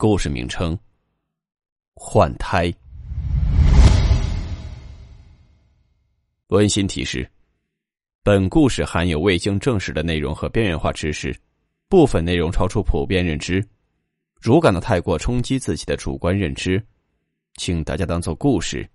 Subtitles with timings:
[0.00, 0.78] 故事名称：
[1.96, 2.72] 换胎。
[6.50, 7.28] 温馨提示：
[8.22, 11.36] 本故事含有未经证实的内容和边缘化知识，
[11.88, 13.60] 部分内容超出普遍认知。
[14.40, 16.80] 如感到太过冲击自己的主观认知，
[17.56, 18.88] 请大家当做故事，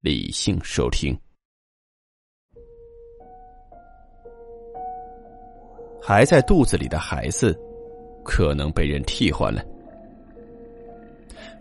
[0.00, 1.16] 理性收听。
[6.02, 7.56] 还在肚子里的孩子，
[8.24, 9.64] 可能被人替换了。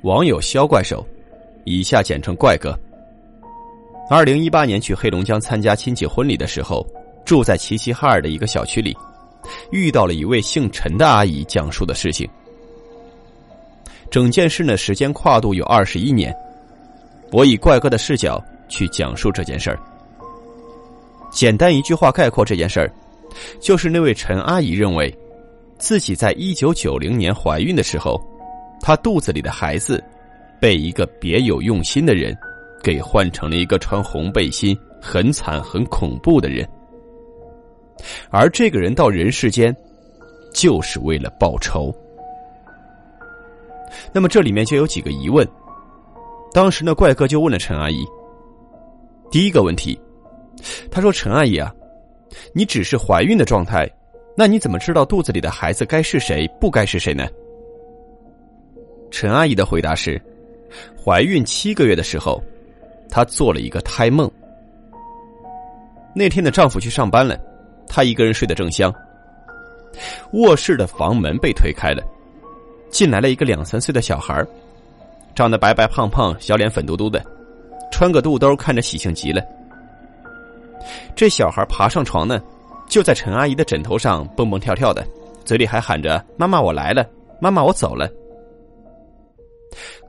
[0.02, 1.06] 网友肖怪兽，
[1.64, 2.78] 以下简称怪哥。
[4.10, 6.86] 二零一八年去黑龙江参加亲戚婚礼的时候，
[7.26, 8.96] 住在齐齐哈尔的一个小区里，
[9.72, 12.30] 遇到了一位姓陈的阿姨讲述的事情。
[14.12, 16.36] 整件事呢，时间跨度有二十一年。
[17.32, 19.80] 我以怪哥的视角去讲述这件事儿。
[21.32, 22.94] 简单一句话概括这件事儿，
[23.60, 25.12] 就是那位陈阿姨认为，
[25.80, 28.22] 自己在一九九零年怀孕的时候。
[28.84, 30.04] 她肚子里的孩子，
[30.60, 32.38] 被一个别有用心的人，
[32.84, 36.68] 给换成了一个穿红背心、很惨、很恐怖的人。
[38.30, 39.74] 而这个人到人世间，
[40.54, 41.96] 就是为了报仇。
[44.12, 45.48] 那么这里面就有几个疑问。
[46.54, 48.06] 当时呢，怪哥就问了陈阿姨。
[49.32, 49.98] 第一个问题，
[50.92, 51.74] 他说：“陈阿姨啊，
[52.54, 53.90] 你只是怀孕的状态，
[54.36, 57.26] 那你怎么知道肚子里的孩子该是谁，不该是谁呢？”
[59.14, 60.20] 陈阿姨的回答是：
[60.98, 62.42] 怀孕七个月的时候，
[63.12, 64.30] 她做了一个胎梦。
[66.16, 67.38] 那天的丈夫去上班了，
[67.88, 68.92] 她一个人睡得正香。
[70.32, 72.04] 卧室的房门被推开了，
[72.90, 74.44] 进来了一个两三岁的小孩，
[75.36, 77.24] 长得白白胖胖，小脸粉嘟嘟的，
[77.92, 79.44] 穿个肚兜，看着喜庆极了。
[81.16, 82.42] 这小孩爬上床呢，
[82.90, 85.06] 就在陈阿姨的枕头上蹦蹦跳跳的，
[85.46, 87.08] 嘴里还喊着：“妈妈，我来了！
[87.40, 88.10] 妈妈，我走了。”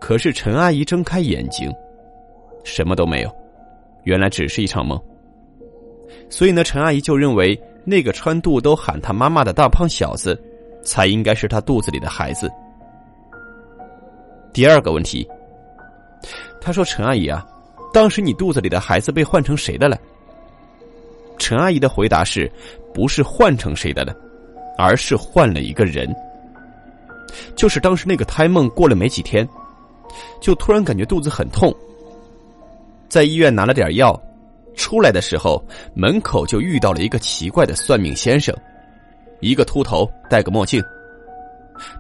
[0.01, 1.73] 可是陈阿姨睁开眼睛，
[2.65, 3.37] 什么都没有，
[4.05, 5.01] 原来只是一场梦。
[6.29, 10.41] 所以呢，陈阿姨就认为那个穿肚兜喊她妈妈的大胖小子，
[10.83, 12.51] 才应该是她肚子里的孩子。
[14.53, 15.29] 第二个问题，
[16.61, 17.47] 她说：“陈阿姨啊，
[17.93, 19.99] 当时你肚子里的孩子被换成谁的了？”
[21.39, 22.51] 陈阿姨的回答是
[22.95, 24.15] ：“不是换成谁的了，
[24.79, 26.09] 而是换了一个人。”
[27.57, 29.49] 就是当时那个胎梦过了没几天，
[30.41, 31.75] 就突然感觉肚子很痛，
[33.09, 34.21] 在医院拿了点药，
[34.75, 35.63] 出来的时候
[35.95, 38.55] 门口就遇到了一个奇怪的算命先生，
[39.41, 40.83] 一个秃头戴个墨镜，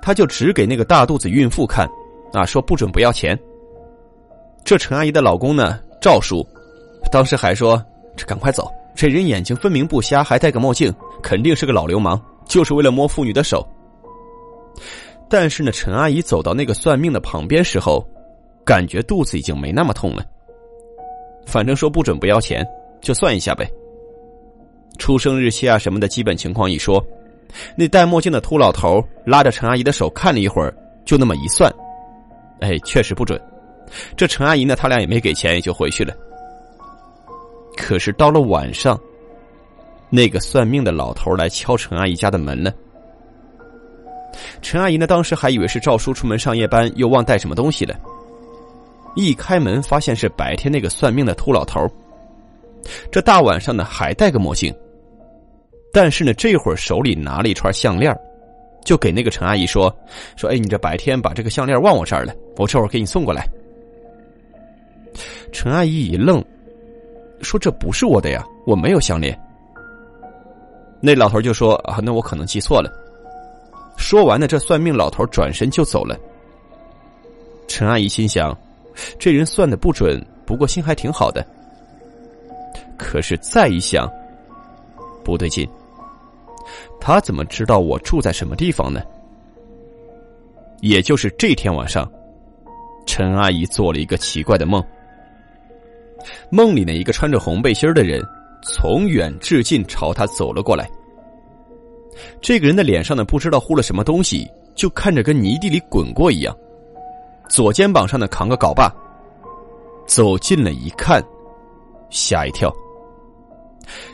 [0.00, 1.88] 他就指给那个大肚子孕妇看，
[2.32, 3.38] 啊，说不准不要钱。
[4.64, 6.46] 这陈阿姨的老公呢，赵叔，
[7.12, 7.82] 当时还说
[8.16, 13.66] 这赶快走，这人眼睛分明不瞎，还戴个墨镜，肯定是个老流氓，就是为了摸妇女的手。
[15.28, 18.06] 但是呢，陈阿姨走到那个算命的旁边时候，
[18.64, 20.24] 感觉肚子已经没那么痛了。
[21.46, 22.66] 反正说不准不要钱，
[23.00, 23.68] 就算一下呗。
[24.98, 27.04] 出生日期啊什么的基本情况一说，
[27.76, 30.74] 那戴墨镜的秃老头拉着陈阿姨的手看了一会儿，
[31.04, 31.72] 就那么一算，
[32.60, 33.40] 哎，确实不准。
[34.16, 36.14] 这陈阿姨呢，他俩也没给钱，也就回去了。
[37.76, 38.98] 可是到了晚上，
[40.10, 42.72] 那个算命的老头来敲陈阿姨家的门了。
[44.62, 47.94] 陈阿姨呢，当时还以为是赵叔出门上夜班，又忘带什么东西了。
[49.14, 51.86] 一开门，发现是白天那个算命的秃老头。
[53.10, 54.74] 这大晚上的还戴个墨镜，
[55.92, 58.14] 但是呢，这会儿手里拿了一串项链，
[58.84, 59.94] 就给那个陈阿姨说
[60.36, 63.46] ：“说，哎，你这白天把这个项链忘我这儿了，我这会儿给你送过来。”
[65.52, 66.44] 陈阿姨一愣，
[67.40, 69.38] 说：“这不是我的呀，我没有项链。”
[71.00, 72.90] 那老头就说：“啊，那我可能记错了。”
[73.96, 76.18] 说完呢，这算命老头转身就走了。
[77.66, 78.56] 陈阿姨心想，
[79.18, 81.44] 这人算的不准，不过心还挺好的。
[82.96, 84.10] 可是再一想，
[85.24, 85.68] 不对劲，
[87.00, 89.00] 他怎么知道我住在什么地方呢？
[90.80, 92.10] 也就是这天晚上，
[93.06, 94.84] 陈阿姨做了一个奇怪的梦。
[96.50, 98.22] 梦里呢，一个穿着红背心的人
[98.62, 100.88] 从远至近朝他走了过来。
[102.40, 106.56] 这个人的脸上呢，不知道糊了什么东西，就看着跟泥地里滚过一样，
[107.48, 108.92] 左肩膀上呢扛个镐把。
[110.06, 111.22] 走近了一看，
[112.10, 112.70] 吓一跳。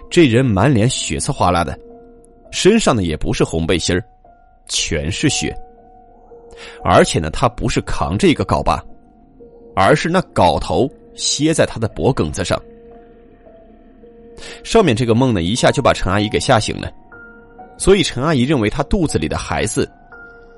[0.08, 1.79] 这人满脸血丝哗啦的，
[2.52, 4.00] 身上呢也不是红背心，
[4.69, 5.52] 全是血。
[6.85, 8.85] 而且呢，他不是扛着一个镐把，
[9.75, 12.61] 而是那镐头歇在他的脖梗子上。
[14.62, 16.91] 上面这个梦呢，一下就把陈阿姨给吓醒了，
[17.80, 19.90] 所以陈阿姨认为她肚子里的孩子，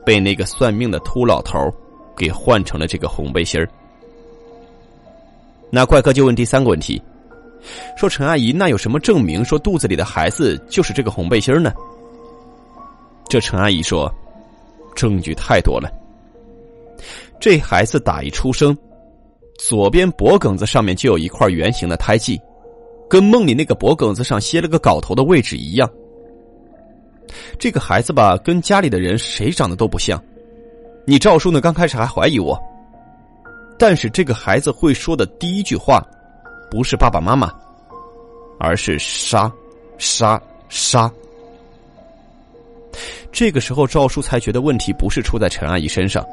[0.05, 1.57] 被那个算命的秃老头
[2.17, 3.69] 给换成了这个红背心儿。
[5.71, 7.01] 那怪哥就问第三个问题，
[7.97, 11.73] 说陈阿姨，那有什么证明说肚子里的孩子就是这个红背心呢？
[13.29, 14.13] 这陈阿姨说。
[14.95, 15.91] 证据太多了。
[17.41, 18.77] 这孩子打一出生，
[19.59, 22.39] 左边脖梗子上面就有一块圆形的胎记，
[23.09, 25.91] 跟梦里那个脖梗子上歇了个镐头的位置一样。
[27.59, 30.23] 这个孩子吧，跟家里的人谁长得都不像。
[31.05, 31.61] 你赵叔呢？
[31.61, 32.57] 刚开始还怀疑我，
[33.79, 36.01] 但是这个孩子会说的第一句话，
[36.71, 37.53] 不是爸爸妈妈，
[38.59, 39.53] 而是杀，
[39.99, 41.11] 杀，杀。
[43.33, 46.25] 这个时候，赵叔才觉得问题不是出在陈阿姨身上，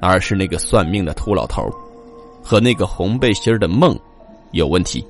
[0.00, 1.62] 而是那个算命的秃老头
[2.42, 3.98] 和那个红背心的梦
[4.52, 5.06] 有问题。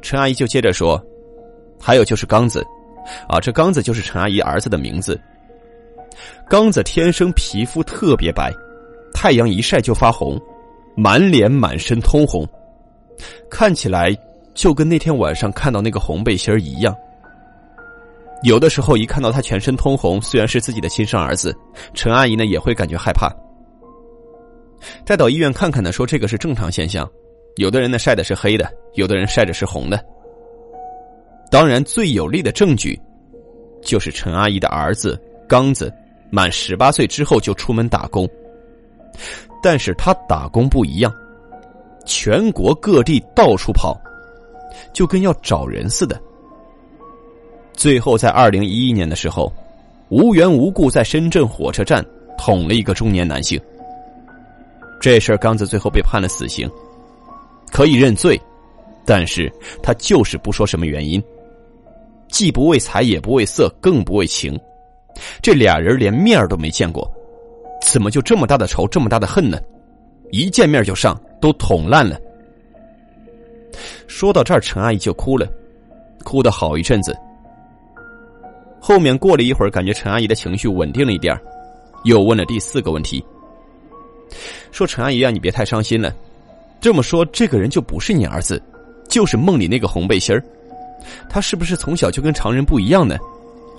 [0.00, 1.02] 陈阿姨就接着说
[1.80, 2.66] ：“还有就是刚子，
[3.28, 5.20] 啊，这刚子就是陈阿姨儿子的名字。
[6.48, 8.52] 刚子天生皮肤特别白，
[9.14, 10.40] 太阳一晒就发红，
[10.96, 12.46] 满脸满身通红，
[13.50, 14.16] 看起来
[14.54, 16.94] 就跟那天晚上看到那个红背心一样。”
[18.44, 21.56] 有的时候，一看到他全身通红，虽然是自己的亲生儿子，
[21.94, 23.30] 陈阿姨呢也会感觉害怕。
[25.04, 27.08] 带到医院看看呢，说这个是正常现象。
[27.56, 30.04] 有的人呢晒的是黑的，有的人晒着是红的。
[31.52, 32.98] 当然，最有力的证据
[33.82, 35.92] 就是陈阿姨的儿子刚子
[36.30, 38.26] 满十八岁之后就出门打工，
[39.62, 41.12] 但是他打工不一样，
[42.06, 43.94] 全国各地到处跑，
[44.94, 46.18] 就跟要找人似的。
[47.74, 49.52] 最后，在二零一一年的时候，
[50.08, 52.02] 无缘无故在深圳火车站
[52.38, 53.60] 捅了一个中年男性。
[54.98, 56.66] 这事儿，刚子最后被判了死刑，
[57.70, 58.40] 可以认罪，
[59.04, 59.52] 但是
[59.82, 61.22] 他就是不说什么原因，
[62.32, 64.58] 既不为财，也不为色，更不为情。
[65.42, 67.08] 这俩人连面都没见过，
[67.82, 69.60] 怎么就这么大的仇，这么大的恨呢？
[70.30, 72.18] 一见面就上，都捅烂了。
[74.06, 75.46] 说到这儿，陈阿姨就哭了，
[76.24, 77.14] 哭的好一阵子。
[78.80, 81.38] 后面过了一会儿，感觉陈阿姨的情绪稳定了一点
[82.04, 83.22] 又问了第四个问题，
[84.72, 86.12] 说：“陈阿姨啊，你别太伤心了。
[86.80, 88.60] 这么说，这个人就不是你儿子，
[89.06, 90.42] 就是梦里那个红背心儿。
[91.28, 93.16] 他是不是从小就跟常人不一样呢？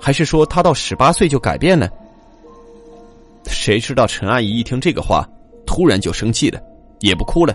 [0.00, 1.88] 还是说他到十八岁就改变了？”
[3.46, 5.28] 谁知道陈阿姨一听这个话，
[5.66, 6.60] 突然就生气了，
[7.00, 7.54] 也不哭了，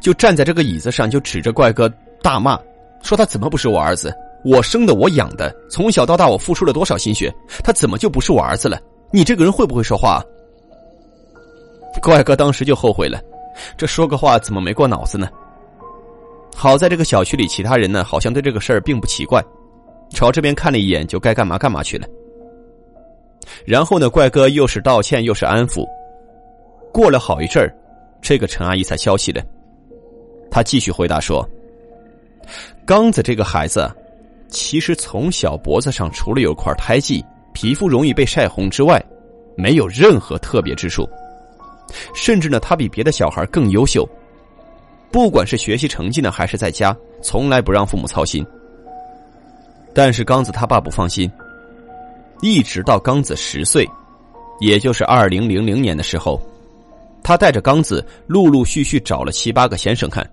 [0.00, 1.88] 就站在这个椅子上，就指着怪哥
[2.22, 2.58] 大骂，
[3.02, 7.32] 说：“他怎么不是我儿子？”我生的，我养的，从小到大我付出了多少心血，
[7.64, 8.80] 他怎么就不是我儿子了？
[9.10, 10.22] 你这个人会不会说话？
[12.00, 13.20] 怪哥当时就后悔了，
[13.76, 15.28] 这说个话怎么没过脑子呢？
[16.54, 19.42] 好在这个小区里其他人呢，好像对这个事儿并不奇怪，
[20.10, 22.06] 朝这边看了一眼，就该干嘛干嘛去了。
[23.64, 25.86] 然后呢，怪哥又是道歉又是安抚，
[26.92, 27.74] 过了好一阵儿，
[28.20, 29.42] 这个陈阿姨才消气了。
[30.50, 31.48] 他继续回答说
[32.84, 33.88] ：“刚子这个孩子。”
[34.50, 38.98] 其实从小脖子上除了有块胎记，皮肤容易被晒红之外，
[39.58, 41.06] 没有任何特别之处。
[42.14, 44.08] 甚至呢，他比别的小孩更优秀，
[45.10, 48.44] 不管是学习成绩呢，还是在家，从来不让父母操心。
[49.94, 51.30] 但是刚子他爸不放心，
[52.42, 53.88] 一直到刚子十岁，
[54.60, 56.40] 也就是二零零零年的时候，
[57.22, 60.28] 他带着刚子陆陆续续找了七八个先生看，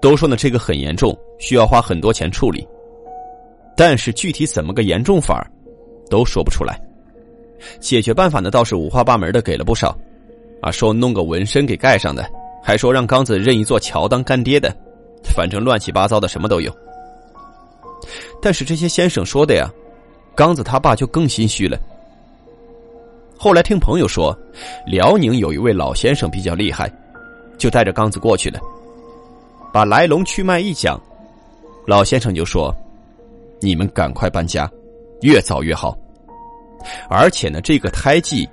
[0.00, 2.66] 都说呢这个很严重，需要花很多钱处理。
[3.76, 5.46] 但是具体怎么个严重法
[6.10, 6.80] 都说不出来。
[7.78, 9.96] 解决办法呢倒是五花八门的给了不少，
[10.60, 12.28] 啊，说弄个纹身给盖上的，
[12.62, 14.74] 还说让刚子认一座桥当干爹的，
[15.34, 16.72] 反正乱七八糟的什么都有。
[18.40, 19.68] 但是这些先生说的呀，
[20.34, 21.78] 刚子他爸就更心虚了。
[23.36, 24.36] 后来听朋友说，
[24.86, 26.90] 辽宁有一位老先生比较厉害，
[27.58, 28.60] 就带着刚子过去了，
[29.72, 31.00] 把来龙去脉一讲，
[31.86, 32.74] 老先生就说。
[33.64, 34.68] 你们赶快搬家，
[35.20, 35.96] 越早越好。
[37.08, 38.44] 而且呢，这个胎记，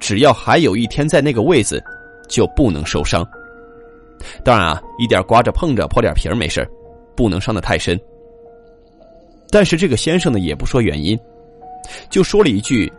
[0.00, 1.80] 只要还有一天在那个位子，
[2.28, 3.24] 就不能受伤。
[4.44, 6.68] 当然啊，一点刮着碰着破点皮儿没事
[7.16, 7.98] 不能伤得太深。
[9.50, 11.18] 但是这个先生呢，也不说原因，
[12.10, 12.92] 就说了一句：“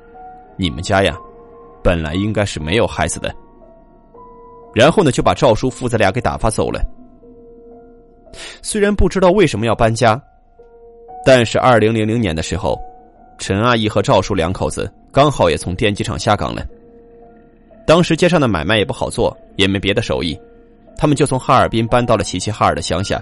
[0.55, 1.17] 你们家呀，
[1.83, 3.33] 本来应该是没有孩子的，
[4.73, 6.81] 然后呢就把赵叔父子俩给打发走了。
[8.61, 10.21] 虽然不知道为什么要搬家，
[11.25, 12.79] 但是二零零零年的时候，
[13.37, 16.65] 陈阿姨和赵叔两口子刚好也从电机厂下岗了。
[17.85, 20.37] 当时街上的买卖也不好做，也没别的手艺，
[20.97, 23.21] 他们就从哈尔滨搬到了齐齐哈尔的乡下，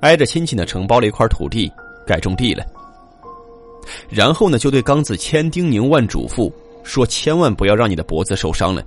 [0.00, 1.72] 挨着亲戚呢承包了一块土地，
[2.06, 2.64] 改种地了。
[4.08, 8.82] 然后呢，就对刚子千叮咛万嘱咐，说千万不要让你的脖子受伤了。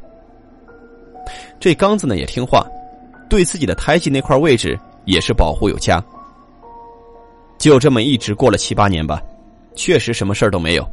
[1.60, 2.66] 这刚子呢也听话，
[3.30, 6.04] 对自己的胎记那块位置也是保护有加。
[7.58, 9.22] 就这么一直过了七八年吧，
[9.74, 10.88] 确实什么事儿都没有，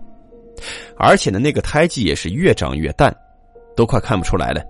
[0.96, 3.14] 而且呢那个胎记也是越长越淡，
[3.76, 4.64] 都快看不出来了。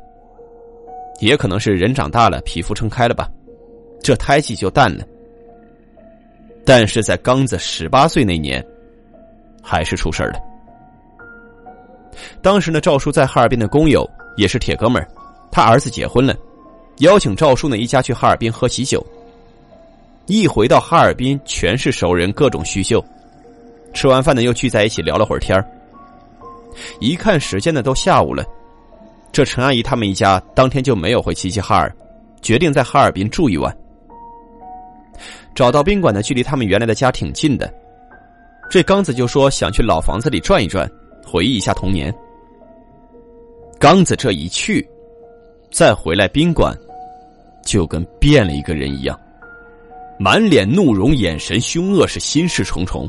[1.21, 3.31] 也可能是人长大了，皮肤撑开了吧，
[4.03, 5.05] 这胎记就淡了。
[6.65, 8.65] 但是在刚子十八岁那年。
[9.65, 10.41] 还是出事了。
[12.43, 14.05] 当时呢，赵叔在哈尔滨的工友
[14.37, 15.07] 也是铁哥们儿，
[15.53, 16.35] 他儿子结婚了，
[16.99, 19.07] 邀请赵叔呢一家去哈尔滨喝喜酒。
[20.27, 23.01] 一回到哈尔滨，全是熟人，各种叙旧。
[23.95, 25.65] 吃完饭呢，又聚在一起聊了会儿天
[26.99, 28.45] 一看时间呢，都下午了。
[29.33, 31.91] 这陈阿姨他们一家当天就没有回齐齐哈尔，
[32.43, 33.75] 决定在哈尔滨住一晚。
[35.55, 37.73] 找到宾馆呢，距离他们原来的家挺近的。
[38.71, 40.91] 这刚子就说想去老房子里转一转，
[41.27, 42.15] 回忆一下童年。
[43.79, 44.87] 刚子这一去，
[45.71, 46.77] 再回来宾馆，
[47.65, 49.19] 就跟变了一个人一样，
[50.19, 53.09] 满脸怒容，眼神凶恶，是心事重重。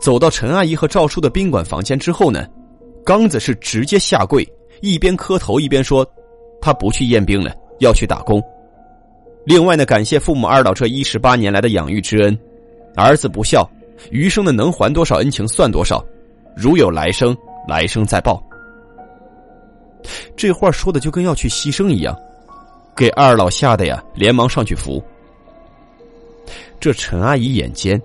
[0.00, 2.46] 走到陈阿姨和赵叔的宾馆房间之后呢，
[3.04, 4.46] 刚子是直接下跪，
[4.80, 6.06] 一边磕头一边说
[6.60, 8.42] ：“他不去验兵了，要去打工。
[9.44, 12.38] 另外呢，感谢父母二老这一十八年来的养育之恩，
[12.96, 13.68] 儿子不孝。”
[14.10, 16.04] 余生的能还多少恩情算多少，
[16.56, 17.34] 如有来生，
[17.66, 18.42] 来生再报。
[20.36, 22.14] 这话说的就跟要去牺牲一样，
[22.96, 25.02] 给二老吓得呀，连忙上去扶。
[26.80, 27.98] 这陈阿姨眼尖，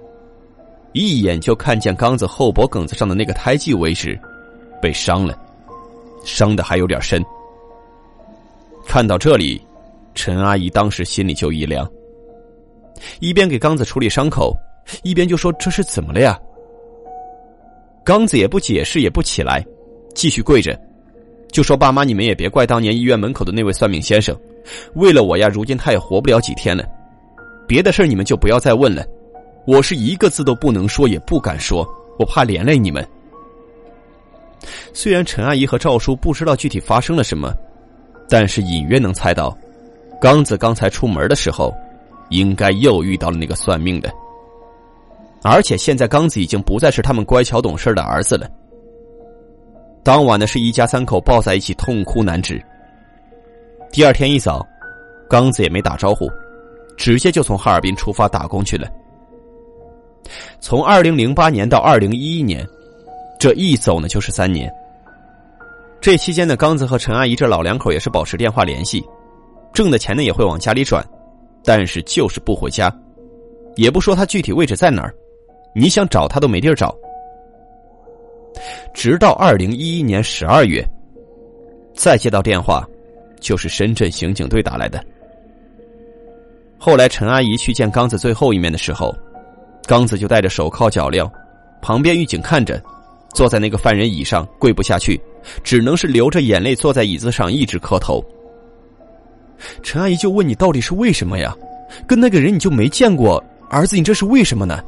[0.94, 4.18] 一眼就看见刚子后脖梗子上的那个胎记位置
[4.80, 5.38] 被伤了，
[6.24, 7.24] 伤的还有点深。
[8.86, 9.62] 看到这里，
[10.16, 11.90] 陈阿姨当时心里就一凉，
[13.20, 14.56] 一边给刚子处理伤口。
[15.04, 16.36] 一边就说：“这是怎么了呀？”
[18.04, 19.64] 刚子也不解释，也不起来，
[20.16, 20.76] 继续跪着，
[21.52, 24.36] 就说：“爸妈，你们也别怪当年医院门口的那位算命先生，
[24.96, 26.84] 为了我呀，如今他也活不了几天了。
[27.68, 29.06] 别的事你们就不要再问了，
[29.68, 33.08] 我是一个字都不能说，也不敢说，我怕连累你们。”
[34.94, 37.54] 虽然陈阿姨和赵叔不知道具体发生了什么，
[38.30, 39.58] 但是隐约能猜到，
[40.20, 41.74] 刚子刚才出门的时候，
[42.30, 44.12] 应该又遇到了那个算命的。
[45.42, 48.50] 而且现在刚子已经不再是他们乖巧懂事的儿子了。
[50.04, 52.62] 当晚呢，是一家三口抱在一起痛哭难止。
[53.92, 54.66] 第二天一早，
[55.30, 56.30] 刚子也没打招呼，
[56.98, 58.90] 直接就从哈尔滨出发打工去了。
[60.60, 62.68] 从二零零八年到二零一一年，
[63.40, 64.72] 这一走呢就是三年。
[66.02, 69.04] 这期间呢，刚子和陈阿姨这老两口也是保持电话联系，
[69.74, 71.06] 挣的钱呢也会往家里转，
[71.64, 72.94] 但是就是不回家，
[73.76, 75.14] 也不说他具体位置在哪儿。
[75.76, 76.96] 你想找他都没地儿找，
[78.94, 80.86] 直到二零一一年十二月，
[81.94, 82.84] 再接到电话，
[83.40, 85.04] 就是深圳刑警队打来的。
[86.78, 89.14] 后来陈阿姨去见刚子最后一面的时候，
[89.86, 91.30] 刚子就戴着手铐脚镣，
[91.82, 92.82] 旁边狱警看着，
[93.34, 95.20] 坐在那个犯人椅上跪不下去，
[95.64, 98.24] 只能是流着眼泪坐在椅子上一直磕头。
[99.84, 101.56] 陈阿姨就问你到底是为什么呀？
[102.08, 104.84] 跟那个人你就没见过，儿子你这是为什么呢？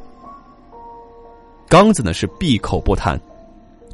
[1.68, 3.20] 刚子呢是闭口不谈，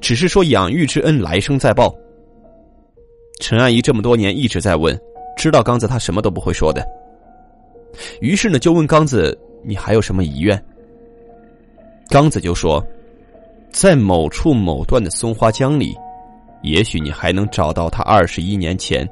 [0.01, 1.95] 只是说养育之恩来生再报。
[3.41, 4.99] 陈阿姨这么多年一直在问，
[5.37, 6.85] 知道刚子他什么都不会说的，
[8.21, 10.61] 于是呢就问刚子：“你还有什么遗愿？”
[12.11, 12.85] 刚子就说
[13.71, 15.97] ：“在某处某段的松花江里，
[16.63, 19.09] 也许你还能找到他二十一年前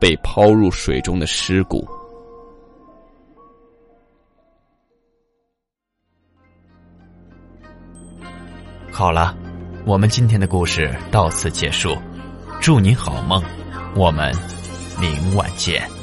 [0.00, 1.88] 被抛入水中的尸骨。”
[8.92, 9.34] 好了，
[9.86, 11.96] 我们今天的故事到此结束，
[12.60, 13.42] 祝您好梦，
[13.94, 14.30] 我们
[15.00, 15.99] 明晚见。